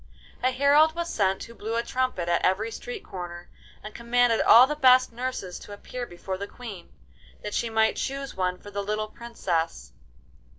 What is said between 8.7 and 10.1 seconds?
the little Princess.